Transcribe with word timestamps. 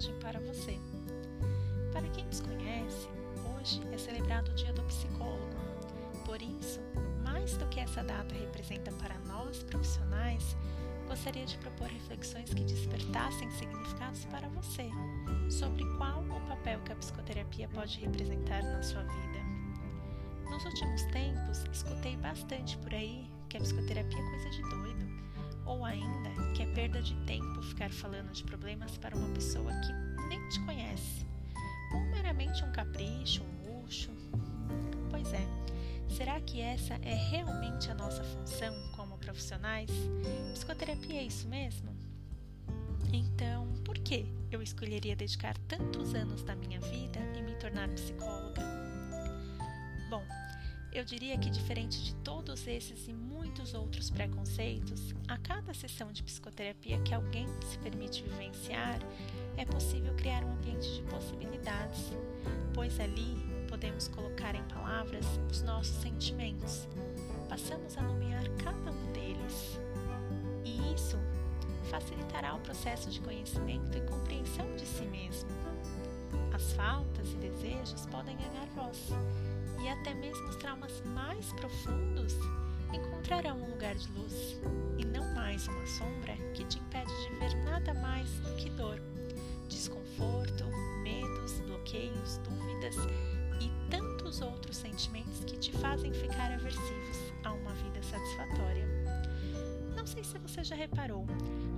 mensagem 0.00 0.14
para 0.18 0.40
você. 0.40 0.78
Para 1.92 2.08
quem 2.08 2.26
desconhece, 2.28 3.08
hoje 3.54 3.82
é 3.92 3.98
celebrado 3.98 4.50
o 4.50 4.54
Dia 4.54 4.72
do 4.72 4.82
Psicólogo. 4.84 5.60
Por 6.24 6.40
isso, 6.40 6.80
mais 7.22 7.56
do 7.58 7.66
que 7.66 7.80
essa 7.80 8.02
data 8.02 8.34
representa 8.34 8.90
para 8.92 9.18
nós 9.20 9.62
profissionais, 9.64 10.56
gostaria 11.06 11.44
de 11.44 11.58
propor 11.58 11.88
reflexões 11.88 12.54
que 12.54 12.64
despertassem 12.64 13.50
significados 13.50 14.24
para 14.26 14.48
você 14.48 14.88
sobre 15.50 15.84
qual 15.96 16.22
o 16.22 16.48
papel 16.48 16.80
que 16.80 16.92
a 16.92 16.96
psicoterapia 16.96 17.68
pode 17.68 18.00
representar 18.00 18.62
na 18.62 18.82
sua 18.82 19.02
vida. 19.02 19.40
Nos 20.50 20.64
últimos 20.64 21.02
tempos, 21.06 21.64
escutei 21.72 22.16
bastante 22.16 22.78
por 22.78 22.94
aí 22.94 23.30
que 23.48 23.58
a 23.58 23.60
psicoterapia 23.60 24.18
é 24.18 24.30
coisa 24.30 24.50
de 24.50 24.62
doido, 24.62 25.06
ou 25.70 25.84
ainda 25.84 26.30
que 26.52 26.64
é 26.64 26.66
perda 26.66 27.00
de 27.00 27.14
tempo 27.24 27.62
ficar 27.62 27.90
falando 27.90 28.32
de 28.32 28.42
problemas 28.42 28.98
para 28.98 29.16
uma 29.16 29.28
pessoa 29.28 29.70
que 29.80 29.92
nem 30.28 30.48
te 30.48 30.58
conhece, 30.64 31.24
ou 31.94 32.00
meramente 32.10 32.64
um 32.64 32.72
capricho, 32.72 33.44
um 33.44 33.80
luxo. 33.80 34.10
Pois 35.08 35.32
é, 35.32 35.46
será 36.08 36.40
que 36.40 36.60
essa 36.60 36.94
é 37.02 37.14
realmente 37.30 37.88
a 37.88 37.94
nossa 37.94 38.24
função 38.24 38.74
como 38.96 39.16
profissionais? 39.18 39.90
Psicoterapia 40.52 41.20
é 41.20 41.24
isso 41.24 41.46
mesmo? 41.46 41.96
Então, 43.12 43.68
por 43.84 43.96
que 43.96 44.26
eu 44.50 44.60
escolheria 44.60 45.14
dedicar 45.14 45.56
tantos 45.68 46.14
anos 46.14 46.42
da 46.42 46.56
minha 46.56 46.80
vida 46.80 47.20
e 47.38 47.42
me 47.42 47.54
tornar 47.54 47.88
psicóloga? 47.90 48.62
Bom, 50.10 50.24
eu 50.92 51.04
diria 51.04 51.38
que, 51.38 51.50
diferente 51.50 52.02
de 52.02 52.14
todos 52.16 52.66
esses 52.66 53.06
e 53.06 53.12
muitos 53.12 53.74
outros 53.74 54.10
preconceitos, 54.10 55.14
a 55.28 55.38
cada 55.38 55.72
sessão 55.72 56.10
de 56.10 56.22
psicoterapia 56.22 57.00
que 57.00 57.14
alguém 57.14 57.46
se 57.64 57.78
permite 57.78 58.24
vivenciar, 58.24 58.98
é 59.56 59.64
possível 59.64 60.12
criar 60.14 60.42
um 60.42 60.52
ambiente 60.52 60.92
de 60.94 61.02
possibilidades, 61.02 62.12
pois 62.74 62.98
ali 62.98 63.36
podemos 63.68 64.08
colocar 64.08 64.54
em 64.56 64.64
palavras 64.64 65.24
os 65.48 65.62
nossos 65.62 65.94
sentimentos. 66.02 66.88
Passamos 67.48 67.96
a 67.96 68.02
nomear 68.02 68.48
cada 68.64 68.90
um 68.90 69.12
deles. 69.12 69.78
E 70.64 70.92
isso 70.92 71.16
facilitará 71.88 72.54
o 72.54 72.60
processo 72.60 73.10
de 73.10 73.20
conhecimento 73.20 73.96
e 73.96 74.00
compreensão 74.02 74.66
de 74.74 74.86
si 74.86 75.04
mesmo. 75.04 75.50
As 76.52 76.72
faltas 76.72 77.32
e 77.32 77.36
desejos 77.36 78.06
podem 78.06 78.36
ganhar 78.36 78.66
voz 78.74 79.10
e 79.82 79.88
até 79.88 80.14
mesmo 80.14 80.48
os 80.48 80.56
traumas 80.56 81.02
mais 81.06 81.52
profundos 81.54 82.34
encontrarão 82.92 83.58
um 83.58 83.70
lugar 83.70 83.94
de 83.94 84.10
luz 84.12 84.60
e 84.98 85.04
não 85.04 85.34
mais 85.34 85.66
uma 85.68 85.86
sombra 85.86 86.34
que 86.54 86.64
te 86.64 86.78
impede 86.78 87.10
de 87.28 87.34
ver 87.36 87.54
nada 87.64 87.94
mais 87.94 88.28
do 88.40 88.54
que 88.56 88.68
dor, 88.70 89.00
desconforto, 89.68 90.64
medos, 91.02 91.60
bloqueios, 91.60 92.38
dúvidas 92.38 92.96
e 93.60 93.70
tantos 93.90 94.40
outros 94.40 94.76
sentimentos 94.76 95.44
que 95.44 95.56
te 95.58 95.72
fazem 95.72 96.12
ficar 96.12 96.52
aversivos 96.52 97.32
a 97.44 97.52
uma 97.52 97.72
vida 97.74 98.02
satisfatória. 98.02 98.86
Não 99.96 100.06
sei 100.06 100.24
se 100.24 100.38
você 100.38 100.64
já 100.64 100.74
reparou, 100.74 101.26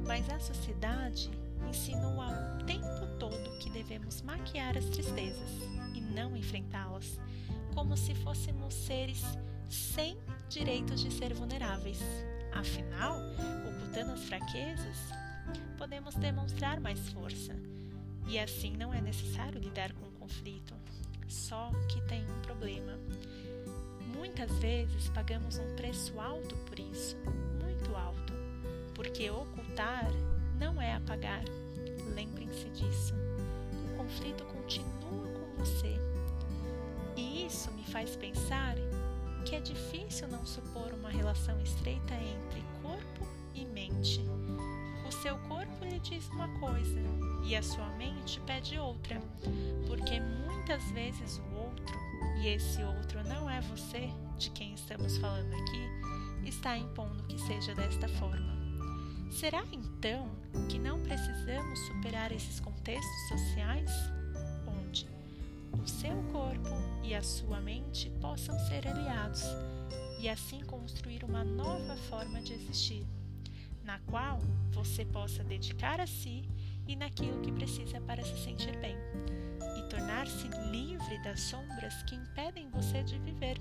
mas 0.06 0.28
a 0.30 0.38
sociedade 0.40 1.30
insinua 1.68 2.58
o 2.60 2.64
tempo 2.64 3.06
todo 3.18 3.58
que 3.58 3.70
devemos 3.70 4.22
maquiar 4.22 4.76
as 4.76 4.86
tristezas 4.86 5.50
e 5.94 6.00
não 6.00 6.36
enfrentá-las 6.36 7.18
como 7.74 7.96
se 7.96 8.14
fôssemos 8.14 8.74
seres 8.74 9.22
sem 9.68 10.18
direitos 10.48 11.00
de 11.00 11.10
ser 11.10 11.32
vulneráveis. 11.34 11.98
Afinal, 12.52 13.16
ocultando 13.66 14.12
as 14.12 14.24
fraquezas, 14.24 14.96
podemos 15.78 16.14
demonstrar 16.14 16.80
mais 16.80 17.08
força. 17.08 17.54
E 18.26 18.38
assim 18.38 18.76
não 18.76 18.92
é 18.92 19.00
necessário 19.00 19.60
lidar 19.60 19.92
com 19.92 20.06
o 20.06 20.12
conflito. 20.12 20.74
Só 21.28 21.70
que 21.88 22.00
tem 22.02 22.22
um 22.30 22.40
problema. 22.42 22.98
Muitas 24.14 24.50
vezes 24.58 25.08
pagamos 25.08 25.58
um 25.58 25.74
preço 25.74 26.18
alto 26.20 26.54
por 26.66 26.78
isso, 26.78 27.16
muito 27.60 27.96
alto, 27.96 28.32
porque 28.94 29.28
ocultar 29.30 30.10
não 30.58 30.80
é 30.80 30.94
apagar. 30.94 31.42
Lembrem-se 32.14 32.68
disso. 32.70 33.14
O 33.84 33.96
conflito 33.96 34.44
continua 34.44 35.26
com 35.28 35.64
você 35.64 36.11
isso 37.20 37.70
me 37.72 37.84
faz 37.84 38.16
pensar 38.16 38.76
que 39.44 39.56
é 39.56 39.60
difícil 39.60 40.28
não 40.28 40.46
supor 40.46 40.92
uma 40.92 41.10
relação 41.10 41.60
estreita 41.60 42.14
entre 42.14 42.62
corpo 42.82 43.26
e 43.54 43.64
mente. 43.66 44.20
O 45.06 45.12
seu 45.12 45.36
corpo 45.48 45.84
lhe 45.84 45.98
diz 45.98 46.28
uma 46.30 46.48
coisa 46.60 47.00
e 47.44 47.54
a 47.56 47.62
sua 47.62 47.88
mente 47.96 48.40
pede 48.40 48.78
outra, 48.78 49.20
porque 49.86 50.20
muitas 50.20 50.82
vezes 50.92 51.38
o 51.38 51.56
outro, 51.56 51.96
e 52.40 52.48
esse 52.48 52.82
outro 52.82 53.22
não 53.24 53.50
é 53.50 53.60
você, 53.60 54.10
de 54.38 54.50
quem 54.50 54.74
estamos 54.74 55.18
falando 55.18 55.52
aqui, 55.52 56.48
está 56.48 56.76
impondo 56.76 57.22
que 57.24 57.38
seja 57.38 57.74
desta 57.74 58.08
forma. 58.08 58.52
Será 59.30 59.64
então 59.72 60.28
que 60.68 60.78
não 60.78 61.00
precisamos 61.00 61.78
superar 61.86 62.32
esses 62.32 62.60
contextos 62.60 63.28
sociais? 63.28 63.90
o 65.82 65.88
seu 65.88 66.16
corpo 66.32 66.91
e 67.12 67.14
a 67.14 67.22
sua 67.22 67.60
mente 67.60 68.08
possam 68.22 68.58
ser 68.58 68.88
aliados 68.88 69.42
e 70.18 70.30
assim 70.30 70.64
construir 70.64 71.22
uma 71.24 71.44
nova 71.44 71.94
forma 72.08 72.40
de 72.40 72.54
existir, 72.54 73.06
na 73.84 73.98
qual 74.06 74.38
você 74.70 75.04
possa 75.04 75.44
dedicar 75.44 76.00
a 76.00 76.06
si 76.06 76.48
e 76.88 76.96
naquilo 76.96 77.42
que 77.42 77.52
precisa 77.52 78.00
para 78.00 78.24
se 78.24 78.42
sentir 78.42 78.74
bem 78.78 78.96
e 79.78 79.88
tornar-se 79.90 80.48
livre 80.70 81.22
das 81.22 81.38
sombras 81.42 82.02
que 82.04 82.14
impedem 82.14 82.70
você 82.70 83.02
de 83.02 83.18
viver. 83.18 83.58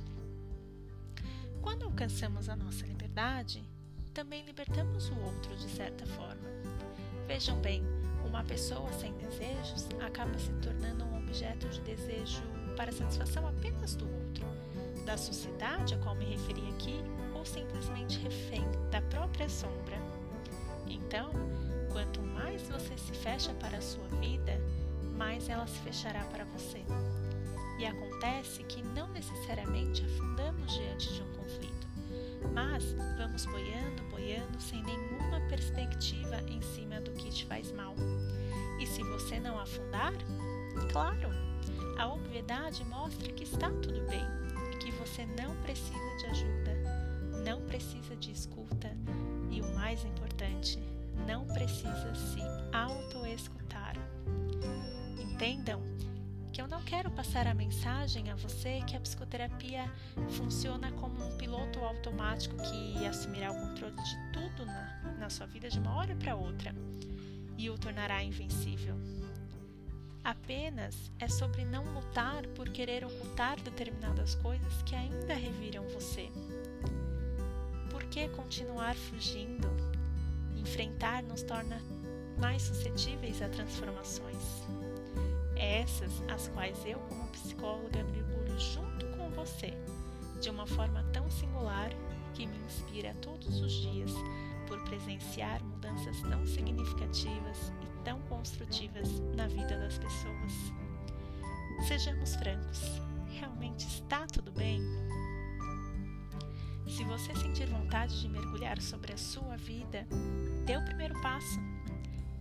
Quando 1.61 1.83
alcançamos 1.83 2.47
a 2.47 2.55
nossa 2.55 2.85
liberdade, 2.85 3.61
também 4.13 4.45
libertamos 4.45 5.09
o 5.09 5.19
outro 5.19 5.53
de 5.57 5.67
certa 5.67 6.05
forma. 6.05 6.47
Vejam 7.27 7.59
bem, 7.59 7.83
uma 8.25 8.45
pessoa 8.45 8.93
sem 8.93 9.13
desejos 9.15 9.89
acaba 9.99 10.39
se 10.39 10.53
tornando 10.61 11.03
um 11.03 11.17
objeto 11.17 11.67
de 11.67 11.81
desejo 11.81 12.50
para 12.71 12.91
satisfação 12.91 13.47
apenas 13.47 13.95
do 13.95 14.05
outro, 14.05 14.45
da 15.05 15.17
sociedade 15.17 15.93
a 15.93 15.97
qual 15.97 16.15
me 16.15 16.25
referi 16.25 16.61
aqui, 16.69 17.03
ou 17.33 17.45
simplesmente 17.45 18.19
refém 18.19 18.63
da 18.89 19.01
própria 19.01 19.49
sombra. 19.49 19.97
Então, 20.87 21.31
quanto 21.91 22.21
mais 22.21 22.61
você 22.63 22.97
se 22.97 23.13
fecha 23.13 23.53
para 23.55 23.77
a 23.77 23.81
sua 23.81 24.07
vida, 24.19 24.59
mais 25.17 25.49
ela 25.49 25.67
se 25.67 25.79
fechará 25.79 26.23
para 26.25 26.45
você. 26.45 26.83
E 27.79 27.85
acontece 27.85 28.63
que 28.63 28.83
não 28.83 29.09
necessariamente 29.09 30.05
afundamos 30.05 30.71
diante 30.73 31.13
de 31.13 31.21
um 31.21 31.33
conflito, 31.33 31.87
mas 32.53 32.93
vamos 33.17 33.45
boiando, 33.45 34.03
boiando 34.09 34.59
sem 34.59 34.83
nenhuma 34.83 35.39
perspectiva 35.49 36.41
em 36.47 36.61
cima 36.61 37.01
do 37.01 37.11
que 37.11 37.29
te 37.29 37.45
faz 37.45 37.71
mal. 37.71 37.95
E 38.79 38.85
se 38.85 39.01
você 39.03 39.39
não 39.39 39.59
afundar, 39.59 40.13
Claro, 40.91 41.29
a 42.01 42.07
obviedade 42.07 42.83
mostra 42.85 43.31
que 43.31 43.43
está 43.43 43.69
tudo 43.69 44.01
bem 44.07 44.25
que 44.79 44.89
você 44.93 45.23
não 45.39 45.55
precisa 45.57 46.17
de 46.17 46.25
ajuda, 46.25 46.73
não 47.45 47.61
precisa 47.61 48.15
de 48.15 48.31
escuta 48.31 48.91
e, 49.51 49.61
o 49.61 49.75
mais 49.75 50.03
importante, 50.03 50.79
não 51.27 51.45
precisa 51.45 52.15
se 52.15 52.41
autoescutar. 52.73 53.95
Entendam 55.19 55.79
que 56.51 56.59
eu 56.59 56.67
não 56.67 56.81
quero 56.81 57.11
passar 57.11 57.45
a 57.45 57.53
mensagem 57.53 58.31
a 58.31 58.35
você 58.35 58.81
que 58.87 58.97
a 58.97 58.99
psicoterapia 58.99 59.85
funciona 60.29 60.91
como 60.93 61.23
um 61.23 61.37
piloto 61.37 61.79
automático 61.81 62.55
que 62.57 63.05
assumirá 63.05 63.51
o 63.51 63.67
controle 63.67 63.95
de 63.95 64.17
tudo 64.33 64.65
na, 64.65 65.13
na 65.19 65.29
sua 65.29 65.45
vida 65.45 65.69
de 65.69 65.77
uma 65.77 65.95
hora 65.97 66.15
para 66.15 66.35
outra 66.35 66.73
e 67.59 67.69
o 67.69 67.77
tornará 67.77 68.23
invencível. 68.23 68.95
Apenas 70.23 71.11
é 71.19 71.27
sobre 71.27 71.65
não 71.65 71.83
lutar 71.95 72.45
por 72.49 72.69
querer 72.69 73.03
ocultar 73.03 73.59
determinadas 73.59 74.35
coisas 74.35 74.81
que 74.83 74.95
ainda 74.95 75.33
reviram 75.33 75.83
você. 75.89 76.29
Por 77.89 78.03
que 78.03 78.29
continuar 78.29 78.95
fugindo? 78.95 79.67
Enfrentar 80.55 81.23
nos 81.23 81.41
torna 81.41 81.81
mais 82.39 82.61
suscetíveis 82.61 83.41
a 83.41 83.49
transformações. 83.49 84.63
Essas 85.55 86.21
as 86.29 86.47
quais 86.49 86.77
eu, 86.85 86.99
como 86.99 87.27
psicóloga, 87.29 88.03
mergulho 88.03 88.59
junto 88.59 89.07
com 89.17 89.29
você, 89.31 89.73
de 90.39 90.51
uma 90.51 90.67
forma 90.67 91.03
tão 91.11 91.29
singular 91.31 91.89
que 92.35 92.45
me 92.45 92.57
inspira 92.59 93.15
todos 93.21 93.59
os 93.59 93.71
dias 93.71 94.11
por 94.67 94.83
presenciar 94.83 95.63
mudanças 95.63 96.21
tão 96.21 96.45
significativas 96.45 97.73
e 97.83 97.90
tão 98.03 98.19
construtivas 98.21 99.07
na 99.35 99.47
vida 99.47 99.77
das 99.77 99.97
pessoas. 99.97 100.53
Sejamos 101.87 102.35
francos, 102.35 103.01
realmente 103.27 103.87
está 103.87 104.27
tudo 104.27 104.51
bem? 104.51 104.81
Se 106.87 107.03
você 107.05 107.33
sentir 107.35 107.67
vontade 107.67 108.19
de 108.19 108.27
mergulhar 108.27 108.81
sobre 108.81 109.13
a 109.13 109.17
sua 109.17 109.55
vida, 109.55 110.05
dê 110.65 110.77
o 110.77 110.85
primeiro 110.85 111.19
passo. 111.21 111.59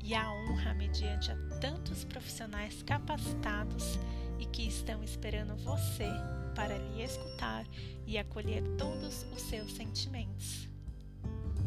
E 0.03 0.15
a 0.15 0.31
honra 0.33 0.75
mediante 0.75 1.31
a 1.31 1.37
tantos 1.61 2.05
profissionais 2.05 2.83
capacitados 2.83 3.99
e 4.39 4.47
que 4.47 4.67
estão 4.67 5.05
esperando 5.05 5.55
você 5.57 6.09
para 6.55 6.77
lhe 6.77 7.03
escutar 7.03 7.65
e 8.07 8.19
acolher 8.19 8.63
todos 8.77 9.25
os 9.33 9.43
seus 9.43 9.73
sentimentos. 9.73 10.69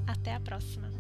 Até 0.06 0.36
a 0.36 0.40
próxima! 0.40 0.92